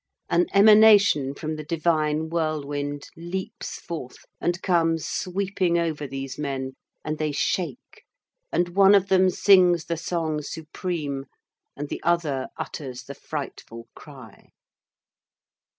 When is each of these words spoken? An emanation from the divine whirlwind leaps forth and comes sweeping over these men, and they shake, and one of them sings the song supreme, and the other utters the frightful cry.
An 0.31 0.47
emanation 0.51 1.35
from 1.35 1.57
the 1.57 1.63
divine 1.63 2.29
whirlwind 2.29 3.07
leaps 3.15 3.79
forth 3.79 4.25
and 4.39 4.59
comes 4.63 5.05
sweeping 5.05 5.77
over 5.77 6.07
these 6.07 6.39
men, 6.39 6.73
and 7.05 7.19
they 7.19 7.31
shake, 7.31 8.01
and 8.51 8.69
one 8.69 8.95
of 8.95 9.09
them 9.09 9.29
sings 9.29 9.85
the 9.85 9.97
song 9.97 10.41
supreme, 10.41 11.25
and 11.77 11.87
the 11.87 12.01
other 12.01 12.47
utters 12.57 13.03
the 13.03 13.13
frightful 13.13 13.89
cry. 13.93 14.49